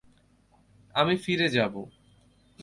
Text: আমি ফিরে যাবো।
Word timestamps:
আমি 0.95 1.15
ফিরে 1.17 1.47
যাবো। 1.49 1.81